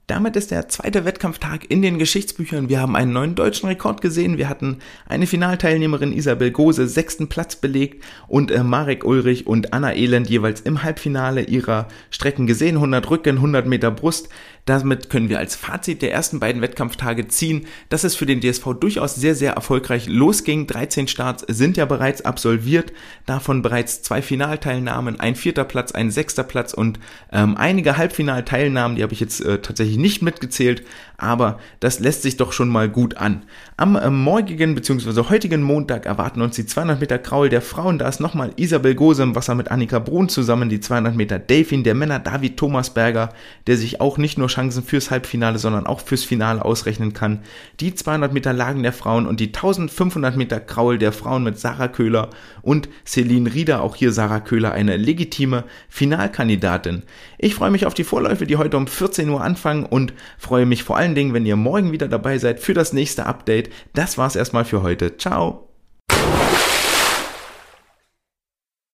[0.08, 2.70] Damit ist der zweite Wettkampftag in den Geschichtsbüchern.
[2.70, 4.38] Wir haben einen neuen deutschen Rekord gesehen.
[4.38, 4.78] Wir hatten
[5.08, 10.62] eine Finalteilnehmerin Isabel Gose sechsten Platz belegt und äh, Marek Ulrich und Anna Elend jeweils
[10.62, 12.76] im Halbfinale ihrer Strecken gesehen.
[12.76, 14.30] 100 Rücken, 100 Meter Brust.
[14.66, 18.74] Damit können wir als Fazit der ersten beiden Wettkampftage ziehen, dass es für den DSV
[18.80, 20.66] durchaus sehr, sehr erfolgreich losging.
[20.66, 22.92] 13 Starts sind ja bereits absolviert,
[23.28, 27.00] davon bereits zwei Finalteilnahmen, ein vierter Platz, ein sechster Platz und
[27.32, 30.84] ähm, einige Halbfinalteilnahmen, die habe ich jetzt äh, tatsächlich nicht mitgezählt,
[31.18, 33.44] aber das lässt sich doch schon mal gut an.
[33.78, 35.30] Am äh, morgigen bzw.
[35.30, 39.24] heutigen Montag erwarten uns die 200 Meter Kraul der Frauen, da ist nochmal Isabel Gose
[39.24, 43.30] im Wasser mit Annika Brun zusammen, die 200 Meter Delfin der Männer David Thomasberger,
[43.68, 47.40] der sich auch nicht nur Chancen fürs Halbfinale, sondern auch fürs Finale ausrechnen kann.
[47.80, 51.88] Die 200 Meter Lagen der Frauen und die 1500 Meter Kraul der Frauen mit Sarah
[51.88, 52.30] Köhler
[52.62, 57.04] und Celine Rieder, auch hier Sarah Köhler, eine legitime Finalkandidatin.
[57.38, 60.84] Ich freue mich auf die Vorläufe, die heute um 14 Uhr anfangen und freue mich
[60.84, 63.70] vor allen Dingen, wenn ihr morgen wieder dabei seid für das nächste Update.
[63.94, 65.18] Das war's erstmal für heute.
[65.18, 65.75] Ciao!